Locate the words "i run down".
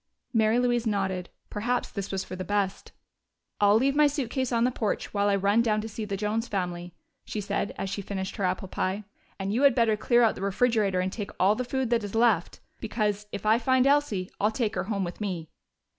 5.29-5.79